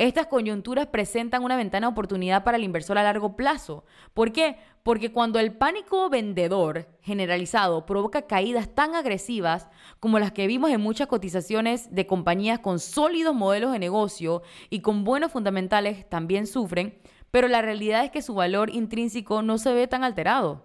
Estas 0.00 0.28
coyunturas 0.28 0.86
presentan 0.86 1.44
una 1.44 1.58
ventana 1.58 1.86
de 1.86 1.92
oportunidad 1.92 2.42
para 2.42 2.56
el 2.56 2.64
inversor 2.64 2.96
a 2.96 3.02
largo 3.02 3.36
plazo. 3.36 3.84
¿Por 4.14 4.32
qué? 4.32 4.56
Porque 4.82 5.12
cuando 5.12 5.38
el 5.38 5.52
pánico 5.52 6.08
vendedor 6.08 6.88
generalizado 7.02 7.84
provoca 7.84 8.22
caídas 8.22 8.74
tan 8.74 8.94
agresivas 8.94 9.68
como 9.98 10.18
las 10.18 10.32
que 10.32 10.46
vimos 10.46 10.70
en 10.70 10.80
muchas 10.80 11.06
cotizaciones 11.06 11.94
de 11.94 12.06
compañías 12.06 12.60
con 12.60 12.78
sólidos 12.78 13.34
modelos 13.34 13.72
de 13.72 13.78
negocio 13.78 14.40
y 14.70 14.80
con 14.80 15.04
buenos 15.04 15.32
fundamentales 15.32 16.08
también 16.08 16.46
sufren, 16.46 16.98
pero 17.30 17.46
la 17.46 17.60
realidad 17.60 18.02
es 18.02 18.10
que 18.10 18.22
su 18.22 18.34
valor 18.34 18.70
intrínseco 18.70 19.42
no 19.42 19.58
se 19.58 19.74
ve 19.74 19.86
tan 19.86 20.02
alterado. 20.02 20.64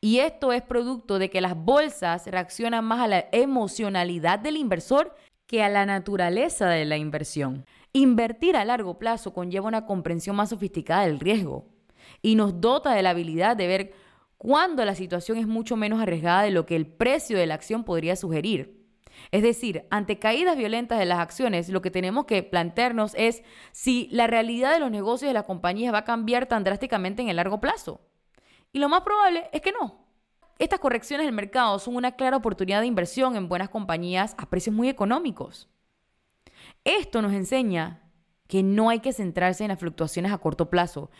Y 0.00 0.18
esto 0.18 0.52
es 0.52 0.62
producto 0.62 1.20
de 1.20 1.30
que 1.30 1.40
las 1.40 1.54
bolsas 1.54 2.26
reaccionan 2.26 2.84
más 2.84 2.98
a 2.98 3.06
la 3.06 3.26
emocionalidad 3.30 4.40
del 4.40 4.56
inversor 4.56 5.14
que 5.46 5.62
a 5.62 5.68
la 5.68 5.86
naturaleza 5.86 6.68
de 6.68 6.84
la 6.84 6.96
inversión. 6.96 7.64
Invertir 7.96 8.58
a 8.58 8.64
largo 8.66 8.98
plazo 8.98 9.32
conlleva 9.32 9.68
una 9.68 9.86
comprensión 9.86 10.36
más 10.36 10.50
sofisticada 10.50 11.06
del 11.06 11.18
riesgo 11.18 11.64
y 12.20 12.34
nos 12.34 12.60
dota 12.60 12.92
de 12.92 13.02
la 13.02 13.08
habilidad 13.08 13.56
de 13.56 13.66
ver 13.66 13.94
cuándo 14.36 14.84
la 14.84 14.94
situación 14.94 15.38
es 15.38 15.46
mucho 15.46 15.76
menos 15.76 16.02
arriesgada 16.02 16.42
de 16.42 16.50
lo 16.50 16.66
que 16.66 16.76
el 16.76 16.86
precio 16.86 17.38
de 17.38 17.46
la 17.46 17.54
acción 17.54 17.84
podría 17.84 18.14
sugerir. 18.14 18.86
Es 19.30 19.42
decir, 19.42 19.86
ante 19.88 20.18
caídas 20.18 20.58
violentas 20.58 20.98
de 20.98 21.06
las 21.06 21.20
acciones, 21.20 21.70
lo 21.70 21.80
que 21.80 21.90
tenemos 21.90 22.26
que 22.26 22.42
plantearnos 22.42 23.14
es 23.16 23.42
si 23.72 24.08
la 24.12 24.26
realidad 24.26 24.74
de 24.74 24.80
los 24.80 24.90
negocios 24.90 25.30
de 25.30 25.34
las 25.34 25.44
compañías 25.44 25.94
va 25.94 26.00
a 26.00 26.04
cambiar 26.04 26.44
tan 26.44 26.64
drásticamente 26.64 27.22
en 27.22 27.30
el 27.30 27.36
largo 27.36 27.62
plazo. 27.62 28.02
Y 28.74 28.78
lo 28.78 28.90
más 28.90 29.00
probable 29.00 29.48
es 29.54 29.62
que 29.62 29.72
no. 29.72 30.04
Estas 30.58 30.80
correcciones 30.80 31.26
del 31.26 31.34
mercado 31.34 31.78
son 31.78 31.96
una 31.96 32.12
clara 32.12 32.36
oportunidad 32.36 32.82
de 32.82 32.88
inversión 32.88 33.36
en 33.36 33.48
buenas 33.48 33.70
compañías 33.70 34.34
a 34.36 34.50
precios 34.50 34.76
muy 34.76 34.90
económicos. 34.90 35.70
Esto 36.84 37.22
nos 37.22 37.32
enseña 37.32 38.02
que 38.46 38.62
no 38.62 38.90
hay 38.90 39.00
que 39.00 39.12
centrarse 39.12 39.64
en 39.64 39.68
las 39.68 39.78
fluctuaciones 39.78 40.32
a 40.32 40.38
corto 40.38 40.70
plazo. 40.70 41.10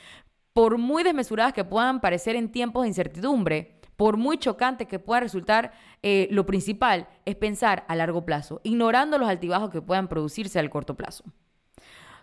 Por 0.53 0.79
muy 0.79 1.03
desmesuradas 1.03 1.53
que 1.53 1.65
puedan 1.65 2.01
parecer 2.01 2.37
en 2.37 2.51
tiempos 2.51 2.83
de 2.83 2.89
incertidumbre, 2.89 3.81
por 3.97 4.17
muy 4.17 4.39
chocante 4.39 4.87
que 4.87 4.99
pueda 4.99 5.21
resultar, 5.21 5.73
eh, 6.03 6.29
lo 6.31 6.47
principal 6.47 7.09
es 7.25 7.35
pensar 7.35 7.85
a 7.89 7.97
largo 7.97 8.25
plazo, 8.25 8.61
ignorando 8.63 9.19
los 9.19 9.29
altibajos 9.29 9.71
que 9.71 9.83
puedan 9.83 10.09
producirse 10.09 10.59
al 10.59 10.71
corto 10.71 10.97
plazo. 10.97 11.25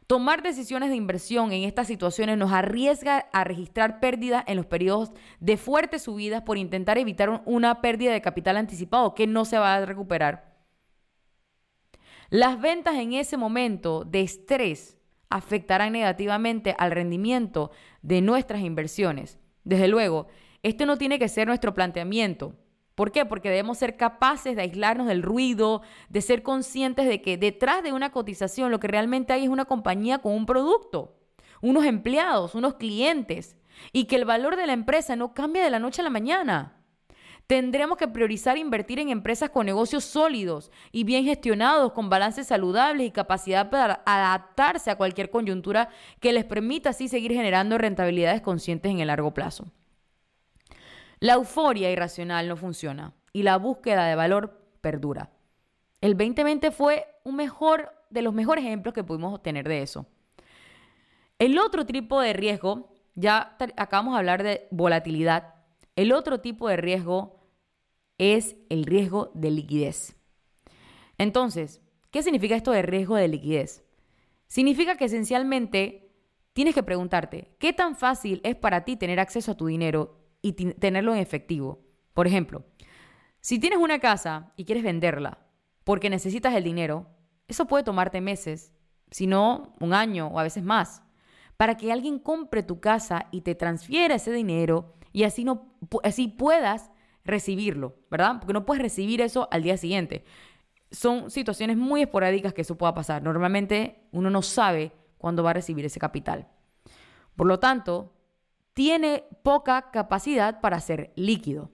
Tomar 0.05 0.43
decisiones 0.43 0.89
de 0.89 0.95
inversión 0.95 1.53
en 1.53 1.63
estas 1.63 1.87
situaciones 1.87 2.37
nos 2.37 2.51
arriesga 2.51 3.29
a 3.31 3.43
registrar 3.43 3.99
pérdidas 3.99 4.43
en 4.47 4.57
los 4.57 4.65
periodos 4.65 5.11
de 5.39 5.57
fuertes 5.57 6.03
subidas 6.03 6.43
por 6.43 6.57
intentar 6.57 6.97
evitar 6.97 7.41
una 7.45 7.81
pérdida 7.81 8.11
de 8.11 8.21
capital 8.21 8.57
anticipado 8.57 9.15
que 9.15 9.27
no 9.27 9.45
se 9.45 9.57
va 9.57 9.75
a 9.75 9.85
recuperar 9.85 10.52
las 12.33 12.59
ventas 12.59 12.95
en 12.95 13.13
ese 13.13 13.37
momento 13.37 14.05
de 14.05 14.21
estrés 14.21 14.97
afectarán 15.29 15.93
negativamente 15.93 16.75
al 16.79 16.89
rendimiento 16.89 17.69
de 18.01 18.21
nuestras 18.21 18.63
inversiones. 18.63 19.37
Desde 19.63 19.87
luego, 19.87 20.25
este 20.63 20.87
no 20.87 20.97
tiene 20.97 21.19
que 21.19 21.29
ser 21.29 21.45
nuestro 21.45 21.75
planteamiento. 21.75 22.55
¿Por 22.95 23.11
qué? 23.11 23.23
Porque 23.23 23.51
debemos 23.51 23.77
ser 23.77 23.97
capaces 23.97 24.55
de 24.55 24.63
aislarnos 24.63 25.05
del 25.05 25.21
ruido, 25.21 25.83
de 26.09 26.21
ser 26.21 26.41
conscientes 26.41 27.07
de 27.07 27.21
que 27.21 27.37
detrás 27.37 27.83
de 27.83 27.93
una 27.93 28.11
cotización 28.11 28.71
lo 28.71 28.79
que 28.79 28.87
realmente 28.87 29.31
hay 29.31 29.43
es 29.43 29.49
una 29.49 29.65
compañía 29.65 30.17
con 30.17 30.33
un 30.33 30.47
producto, 30.47 31.15
unos 31.61 31.85
empleados, 31.85 32.55
unos 32.55 32.73
clientes, 32.73 33.57
y 33.91 34.05
que 34.05 34.15
el 34.15 34.25
valor 34.25 34.55
de 34.55 34.65
la 34.65 34.73
empresa 34.73 35.15
no 35.15 35.35
cambia 35.35 35.63
de 35.63 35.69
la 35.69 35.77
noche 35.77 36.01
a 36.01 36.05
la 36.05 36.09
mañana. 36.09 36.82
Tendremos 37.47 37.97
que 37.97 38.07
priorizar 38.07 38.57
invertir 38.57 38.99
en 38.99 39.09
empresas 39.09 39.49
con 39.49 39.65
negocios 39.65 40.05
sólidos 40.05 40.71
y 40.91 41.03
bien 41.03 41.25
gestionados, 41.25 41.91
con 41.91 42.09
balances 42.09 42.47
saludables 42.47 43.07
y 43.07 43.11
capacidad 43.11 43.69
para 43.69 44.01
adaptarse 44.05 44.89
a 44.89 44.95
cualquier 44.95 45.29
coyuntura 45.29 45.89
que 46.19 46.31
les 46.31 46.45
permita 46.45 46.91
así 46.91 47.07
seguir 47.07 47.33
generando 47.33 47.77
rentabilidades 47.77 48.41
conscientes 48.41 48.91
en 48.91 48.99
el 48.99 49.07
largo 49.07 49.33
plazo. 49.33 49.65
La 51.19 51.33
euforia 51.33 51.91
irracional 51.91 52.47
no 52.47 52.55
funciona 52.55 53.13
y 53.33 53.43
la 53.43 53.57
búsqueda 53.57 54.05
de 54.05 54.15
valor 54.15 54.61
perdura. 54.81 55.29
El 56.01 56.17
2020 56.17 56.71
fue 56.71 57.05
un 57.23 57.35
mejor 57.35 57.93
de 58.09 58.21
los 58.21 58.33
mejores 58.33 58.65
ejemplos 58.65 58.93
que 58.93 59.03
pudimos 59.03 59.33
obtener 59.33 59.67
de 59.67 59.81
eso. 59.81 60.05
El 61.39 61.57
otro 61.59 61.85
tipo 61.85 62.21
de 62.21 62.33
riesgo, 62.33 62.93
ya 63.15 63.57
acabamos 63.77 64.13
de 64.13 64.19
hablar 64.19 64.43
de 64.43 64.67
volatilidad, 64.71 65.52
el 65.95 66.11
otro 66.11 66.39
tipo 66.39 66.67
de 66.67 66.77
riesgo 66.77 67.43
es 68.17 68.55
el 68.69 68.85
riesgo 68.85 69.31
de 69.33 69.51
liquidez. 69.51 70.15
Entonces, 71.17 71.81
¿qué 72.11 72.23
significa 72.23 72.55
esto 72.55 72.71
de 72.71 72.81
riesgo 72.81 73.15
de 73.15 73.27
liquidez? 73.27 73.83
Significa 74.47 74.97
que 74.97 75.05
esencialmente 75.05 76.11
tienes 76.53 76.75
que 76.75 76.83
preguntarte, 76.83 77.55
¿qué 77.59 77.73
tan 77.73 77.95
fácil 77.95 78.41
es 78.43 78.55
para 78.55 78.85
ti 78.85 78.97
tener 78.97 79.19
acceso 79.19 79.51
a 79.51 79.57
tu 79.57 79.67
dinero 79.67 80.19
y 80.41 80.53
tenerlo 80.53 81.13
en 81.13 81.19
efectivo? 81.19 81.81
Por 82.13 82.27
ejemplo, 82.27 82.63
si 83.41 83.59
tienes 83.59 83.79
una 83.79 83.99
casa 83.99 84.53
y 84.55 84.65
quieres 84.65 84.83
venderla 84.83 85.39
porque 85.83 86.09
necesitas 86.09 86.53
el 86.55 86.63
dinero, 86.63 87.07
eso 87.47 87.65
puede 87.65 87.83
tomarte 87.83 88.21
meses, 88.21 88.73
si 89.11 89.27
no 89.27 89.73
un 89.79 89.93
año 89.93 90.27
o 90.27 90.39
a 90.39 90.43
veces 90.43 90.63
más, 90.63 91.03
para 91.57 91.75
que 91.75 91.91
alguien 91.91 92.19
compre 92.19 92.63
tu 92.63 92.79
casa 92.79 93.27
y 93.31 93.41
te 93.41 93.55
transfiera 93.55 94.15
ese 94.15 94.31
dinero 94.31 94.95
y 95.13 95.23
así, 95.23 95.45
no, 95.45 95.77
así 96.03 96.27
puedas 96.27 96.91
recibirlo, 97.23 97.95
¿verdad? 98.11 98.37
Porque 98.39 98.53
no 98.53 98.65
puedes 98.65 98.81
recibir 98.81 99.21
eso 99.21 99.47
al 99.51 99.63
día 99.63 99.77
siguiente. 99.77 100.25
Son 100.91 101.31
situaciones 101.31 101.77
muy 101.77 102.01
esporádicas 102.01 102.53
que 102.53 102.61
eso 102.61 102.77
pueda 102.77 102.93
pasar. 102.93 103.23
Normalmente 103.23 104.07
uno 104.11 104.29
no 104.29 104.41
sabe 104.41 104.91
cuándo 105.17 105.43
va 105.43 105.51
a 105.51 105.53
recibir 105.53 105.85
ese 105.85 105.99
capital. 105.99 106.47
Por 107.35 107.47
lo 107.47 107.59
tanto, 107.59 108.13
tiene 108.73 109.23
poca 109.43 109.91
capacidad 109.91 110.59
para 110.59 110.79
ser 110.79 111.13
líquido. 111.15 111.71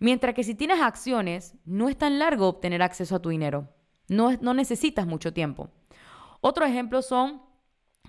Mientras 0.00 0.34
que 0.34 0.44
si 0.44 0.54
tienes 0.54 0.80
acciones, 0.80 1.54
no 1.64 1.88
es 1.88 1.96
tan 1.96 2.18
largo 2.18 2.48
obtener 2.48 2.82
acceso 2.82 3.16
a 3.16 3.22
tu 3.22 3.30
dinero. 3.30 3.68
No, 4.08 4.32
no 4.40 4.54
necesitas 4.54 5.06
mucho 5.06 5.32
tiempo. 5.32 5.70
Otro 6.40 6.64
ejemplo 6.64 7.02
son, 7.02 7.42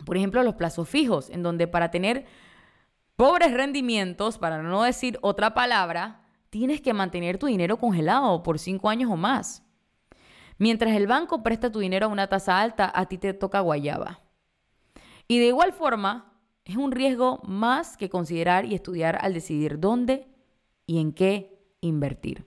por 0.06 0.18
ejemplo, 0.18 0.44
los 0.44 0.56
plazos 0.56 0.88
fijos, 0.88 1.30
en 1.30 1.42
donde 1.42 1.68
para 1.68 1.90
tener 1.90 2.26
pobres 3.20 3.52
rendimientos, 3.52 4.38
para 4.38 4.64
no 4.64 4.84
decir 4.84 5.20
otra 5.22 5.54
palabra, 5.54 6.22
tienes 6.50 6.80
que 6.80 6.94
mantener 6.94 7.38
tu 7.38 7.48
dinero 7.48 7.76
congelado 7.76 8.44
por 8.44 8.60
cinco 8.60 8.88
años 8.88 9.12
o 9.12 9.18
más. 9.18 9.62
Mientras 10.58 10.96
el 10.96 11.06
banco 11.06 11.44
presta 11.44 11.70
tu 11.70 11.80
dinero 11.80 12.06
a 12.06 12.10
una 12.10 12.28
tasa 12.28 12.62
alta, 12.62 12.90
a 12.96 13.08
ti 13.08 13.18
te 13.18 13.34
toca 13.34 13.60
guayaba. 13.60 14.22
Y 15.28 15.38
de 15.38 15.48
igual 15.48 15.74
forma, 15.74 16.32
es 16.64 16.78
un 16.78 16.94
riesgo 16.94 17.42
más 17.44 17.98
que 17.98 18.08
considerar 18.08 18.64
y 18.64 18.74
estudiar 18.74 19.18
al 19.22 19.34
decidir 19.34 19.82
dónde 19.82 20.30
y 20.88 21.02
en 21.02 21.12
qué 21.12 21.60
invertir. 21.82 22.46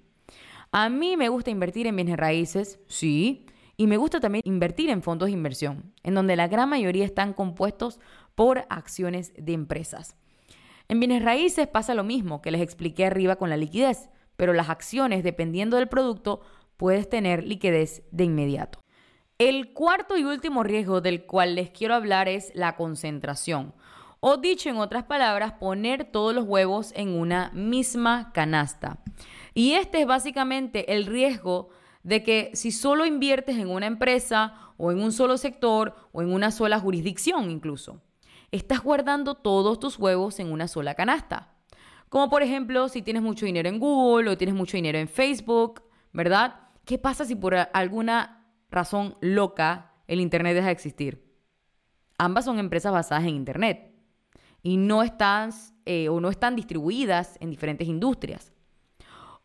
A 0.71 0.89
mí 0.89 1.19
me 1.19 1.29
gusta 1.29 1.51
invertir 1.51 1.87
en 1.87 1.97
bienes 1.97 2.17
raíces, 2.17 2.81
sí, 2.89 3.45
y 3.77 3.89
me 3.89 3.99
gusta 3.99 4.21
también 4.21 4.41
invertir 4.47 4.89
en 4.89 5.03
fondos 5.03 5.27
de 5.27 5.33
inversión, 5.33 5.93
en 6.03 6.15
donde 6.15 6.35
la 6.35 6.49
gran 6.49 6.71
mayoría 6.71 7.05
están 7.05 7.35
compuestos 7.35 8.01
por 8.35 8.65
acciones 8.71 9.35
de 9.37 9.53
empresas. 9.53 10.17
En 10.93 11.01
bienes 11.01 11.25
raíces 11.25 11.69
pasa 11.69 11.95
lo 11.95 12.05
mismo 12.05 12.43
que 12.43 12.51
les 12.51 12.61
expliqué 12.61 13.07
arriba 13.07 13.37
con 13.37 13.49
la 13.49 13.57
liquidez, 13.57 14.11
pero 14.37 14.53
las 14.53 14.69
acciones, 14.69 15.25
dependiendo 15.25 15.79
del 15.79 15.89
producto, 15.89 16.43
puedes 16.77 17.09
tener 17.09 17.45
liquidez 17.45 18.03
de 18.11 18.25
inmediato. 18.25 18.79
El 19.39 19.73
cuarto 19.73 20.19
y 20.19 20.25
último 20.25 20.63
riesgo 20.63 21.01
del 21.01 21.25
cual 21.25 21.55
les 21.55 21.71
quiero 21.71 21.95
hablar 21.95 22.29
es 22.29 22.53
la 22.55 22.77
concentración. 22.77 23.73
O 24.21 24.37
dicho 24.37 24.69
en 24.69 24.77
otras 24.77 25.05
palabras, 25.05 25.55
poner 25.55 26.05
todos 26.05 26.35
los 26.35 26.45
huevos 26.45 26.93
en 26.95 27.19
una 27.19 27.51
misma 27.55 28.31
canasta. 28.35 28.99
Y 29.55 29.73
este 29.73 30.03
es 30.03 30.07
básicamente 30.07 30.93
el 30.93 31.07
riesgo 31.07 31.71
de 32.03 32.23
que 32.23 32.51
si 32.53 32.71
solo 32.71 33.07
inviertes 33.07 33.57
en 33.57 33.71
una 33.71 33.87
empresa 33.87 34.75
o 34.77 34.93
en 34.93 35.01
un 35.01 35.13
solo 35.13 35.39
sector 35.39 35.97
o 36.13 36.21
en 36.21 36.31
una 36.31 36.51
sola 36.51 36.79
jurisdicción 36.79 37.51
incluso, 37.51 38.03
estás 38.53 38.83
guardando 38.83 39.35
todos 39.35 39.81
tus 39.81 39.99
huevos 39.99 40.39
en 40.39 40.53
una 40.53 40.69
sola 40.69 40.95
canasta. 40.95 41.55
Como 42.09 42.29
por 42.29 42.43
ejemplo, 42.43 42.89
si 42.89 43.01
tienes 43.01 43.23
mucho 43.23 43.47
dinero 43.47 43.69
en 43.69 43.81
Google 43.81 44.31
o 44.31 44.37
tienes 44.37 44.55
mucho 44.55 44.77
dinero 44.77 44.99
en 44.99 45.09
Facebook, 45.09 45.83
¿verdad? 46.13 46.69
¿Qué 46.85 46.99
pasa 46.99 47.25
si 47.25 47.35
por 47.35 47.55
alguna 47.55 48.47
razón 48.71 49.17
loca 49.23 49.95
el 50.07 50.21
Internet 50.21 50.55
deja 50.55 50.67
de 50.67 50.73
existir? 50.73 51.25
Ambas 52.19 52.45
son 52.45 52.59
empresas 52.59 52.93
basadas 52.93 53.25
en 53.25 53.31
Internet 53.31 53.95
y 54.63 54.77
no 54.77 55.03
están 55.03 55.51
eh, 55.87 56.11
o 56.11 56.21
no 56.21 56.29
están 56.29 56.55
distribuidas 56.55 57.39
en 57.41 57.51
diferentes 57.51 57.89
industrias. 57.89 58.53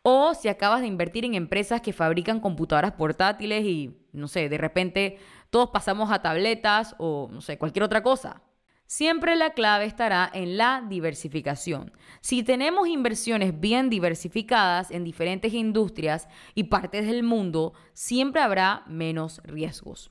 O 0.02 0.34
si 0.34 0.48
acabas 0.48 0.82
de 0.82 0.86
invertir 0.86 1.24
en 1.24 1.34
empresas 1.34 1.80
que 1.80 1.94
fabrican 1.94 2.40
computadoras 2.40 2.92
portátiles 2.92 3.64
y, 3.64 3.96
no 4.12 4.28
sé, 4.28 4.48
de 4.48 4.58
repente 4.58 5.18
todos 5.50 5.70
pasamos 5.70 6.12
a 6.12 6.20
tabletas 6.20 6.94
o, 6.98 7.28
no 7.32 7.40
sé, 7.40 7.58
cualquier 7.58 7.82
otra 7.82 8.02
cosa. 8.02 8.42
Siempre 8.90 9.36
la 9.36 9.50
clave 9.50 9.84
estará 9.84 10.30
en 10.32 10.56
la 10.56 10.82
diversificación. 10.88 11.92
Si 12.22 12.42
tenemos 12.42 12.88
inversiones 12.88 13.60
bien 13.60 13.90
diversificadas 13.90 14.90
en 14.90 15.04
diferentes 15.04 15.52
industrias 15.52 16.26
y 16.54 16.64
partes 16.64 17.06
del 17.06 17.22
mundo, 17.22 17.74
siempre 17.92 18.40
habrá 18.40 18.84
menos 18.86 19.42
riesgos. 19.44 20.10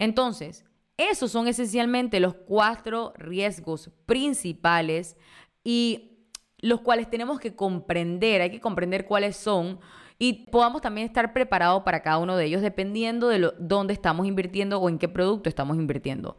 Entonces, 0.00 0.64
esos 0.96 1.30
son 1.30 1.46
esencialmente 1.46 2.18
los 2.18 2.34
cuatro 2.34 3.12
riesgos 3.16 3.92
principales 4.06 5.16
y 5.62 6.26
los 6.58 6.80
cuales 6.80 7.08
tenemos 7.08 7.38
que 7.38 7.54
comprender, 7.54 8.40
hay 8.40 8.50
que 8.50 8.60
comprender 8.60 9.06
cuáles 9.06 9.36
son 9.36 9.78
y 10.18 10.46
podamos 10.50 10.80
también 10.80 11.06
estar 11.06 11.32
preparados 11.32 11.82
para 11.82 12.02
cada 12.02 12.18
uno 12.18 12.36
de 12.36 12.46
ellos 12.46 12.62
dependiendo 12.62 13.28
de 13.28 13.52
dónde 13.58 13.92
estamos 13.92 14.26
invirtiendo 14.26 14.80
o 14.80 14.88
en 14.88 14.98
qué 14.98 15.08
producto 15.08 15.48
estamos 15.48 15.76
invirtiendo. 15.76 16.36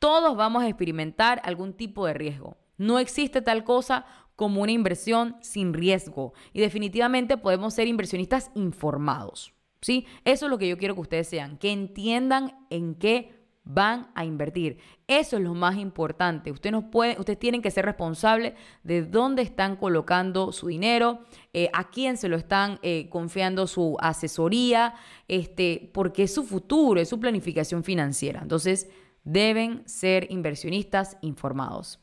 Todos 0.00 0.34
vamos 0.34 0.62
a 0.62 0.68
experimentar 0.68 1.42
algún 1.44 1.74
tipo 1.74 2.06
de 2.06 2.14
riesgo. 2.14 2.56
No 2.78 2.98
existe 2.98 3.42
tal 3.42 3.64
cosa 3.64 4.06
como 4.34 4.62
una 4.62 4.72
inversión 4.72 5.36
sin 5.42 5.74
riesgo 5.74 6.32
y 6.54 6.60
definitivamente 6.60 7.36
podemos 7.36 7.74
ser 7.74 7.86
inversionistas 7.86 8.50
informados. 8.54 9.52
¿sí? 9.82 10.06
Eso 10.24 10.46
es 10.46 10.50
lo 10.50 10.56
que 10.56 10.68
yo 10.68 10.78
quiero 10.78 10.94
que 10.94 11.02
ustedes 11.02 11.28
sean, 11.28 11.58
que 11.58 11.70
entiendan 11.70 12.66
en 12.70 12.94
qué 12.94 13.38
van 13.62 14.10
a 14.14 14.24
invertir. 14.24 14.78
Eso 15.06 15.36
es 15.36 15.42
lo 15.42 15.52
más 15.52 15.76
importante. 15.76 16.50
Ustedes, 16.50 16.72
no 16.72 16.90
pueden, 16.90 17.18
ustedes 17.18 17.38
tienen 17.38 17.60
que 17.60 17.70
ser 17.70 17.84
responsables 17.84 18.54
de 18.82 19.02
dónde 19.02 19.42
están 19.42 19.76
colocando 19.76 20.52
su 20.52 20.68
dinero, 20.68 21.20
eh, 21.52 21.68
a 21.74 21.90
quién 21.90 22.16
se 22.16 22.28
lo 22.30 22.36
están 22.36 22.78
eh, 22.82 23.10
confiando 23.10 23.66
su 23.66 23.98
asesoría, 24.00 24.94
este, 25.28 25.90
porque 25.92 26.22
es 26.22 26.32
su 26.32 26.44
futuro, 26.44 26.98
es 26.98 27.10
su 27.10 27.20
planificación 27.20 27.84
financiera. 27.84 28.40
Entonces, 28.40 28.88
deben 29.32 29.86
ser 29.86 30.26
inversionistas 30.30 31.16
informados. 31.20 32.00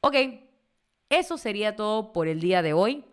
Ok, 0.00 0.16
eso 1.08 1.36
sería 1.38 1.76
todo 1.76 2.12
por 2.12 2.28
el 2.28 2.40
día 2.40 2.62
de 2.62 2.72
hoy. 2.72 3.04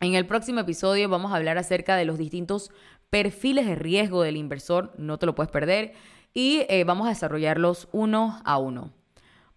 En 0.00 0.14
el 0.14 0.26
próximo 0.26 0.60
episodio 0.60 1.08
vamos 1.08 1.32
a 1.32 1.36
hablar 1.36 1.58
acerca 1.58 1.96
de 1.96 2.04
los 2.04 2.16
distintos 2.16 2.70
perfiles 3.10 3.66
de 3.66 3.74
riesgo 3.74 4.22
del 4.22 4.36
inversor, 4.36 4.94
no 4.96 5.18
te 5.18 5.26
lo 5.26 5.34
puedes 5.34 5.50
perder, 5.50 5.94
y 6.32 6.64
eh, 6.68 6.84
vamos 6.84 7.06
a 7.06 7.10
desarrollarlos 7.10 7.88
uno 7.92 8.40
a 8.44 8.58
uno. 8.58 8.92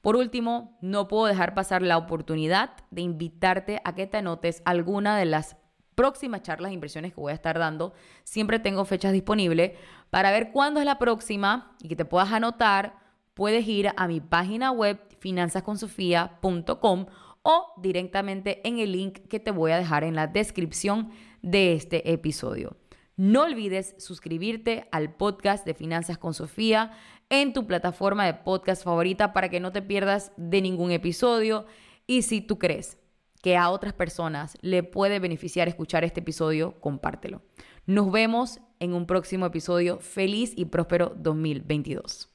Por 0.02 0.16
último, 0.16 0.78
no 0.82 1.08
puedo 1.08 1.28
dejar 1.28 1.54
pasar 1.54 1.82
la 1.82 1.98
oportunidad 1.98 2.72
de 2.90 3.04
invitarte 3.04 3.80
a 3.86 3.96
que 3.96 4.08
te 4.08 4.18
anotes 4.18 4.62
alguna 4.66 5.18
de 5.18 5.26
las 5.26 5.56
próximas 5.96 6.42
charlas 6.42 6.72
de 6.72 6.74
inversiones 6.74 7.14
que 7.14 7.22
voy 7.22 7.32
a 7.32 7.36
estar 7.36 7.58
dando. 7.58 7.94
Siempre 8.24 8.60
tengo 8.60 8.84
fechas 8.86 9.14
disponibles 9.14 9.78
para 10.10 10.32
ver 10.32 10.52
cuándo 10.52 10.80
es 10.80 10.86
la 10.86 11.00
próxima 11.00 11.76
y 11.82 11.88
que 11.88 11.96
te 11.96 12.06
puedas 12.06 12.32
anotar. 12.32 13.03
Puedes 13.34 13.68
ir 13.68 13.92
a 13.96 14.08
mi 14.08 14.22
página 14.22 14.72
web 14.72 15.00
finanzasconsofia.com 15.20 17.06
o 17.42 17.74
directamente 17.82 18.68
en 18.68 18.80
el 18.80 18.92
link 18.92 19.28
que 19.28 19.40
te 19.40 19.52
voy 19.52 19.72
a 19.72 19.78
dejar 19.78 20.04
en 20.04 20.16
la 20.16 20.28
descripción 20.28 21.10
de 21.42 21.74
este 21.74 22.12
episodio. 22.12 22.78
No 23.16 23.44
olvides 23.44 23.96
suscribirte 24.00 24.88
al 24.92 25.16
podcast 25.16 25.66
de 25.66 25.74
Finanzas 25.76 26.18
con 26.18 26.34
Sofía 26.34 26.92
en 27.30 27.54
tu 27.54 27.68
plataforma 27.68 28.26
de 28.26 28.34
podcast 28.34 28.84
favorita 28.84 29.34
para 29.34 29.50
que 29.50 29.60
no 29.60 29.72
te 29.72 29.82
pierdas 29.82 30.32
de 30.38 30.62
ningún 30.62 30.92
episodio. 30.92 31.66
Y 32.08 32.24
si 32.24 32.42
tú 32.42 32.58
crees 32.58 32.98
que 33.44 33.58
a 33.58 33.70
otras 33.70 33.94
personas 33.94 34.58
le 34.62 34.84
puede 34.84 35.20
beneficiar 35.20 35.68
escuchar 35.68 36.04
este 36.04 36.22
episodio, 36.22 36.80
compártelo. 36.80 37.42
Nos 37.86 38.12
vemos 38.12 38.60
en 38.80 38.94
un 38.94 39.06
próximo 39.06 39.46
episodio. 39.46 40.00
Feliz 40.00 40.54
y 40.56 40.66
próspero 40.66 41.14
2022. 41.18 42.33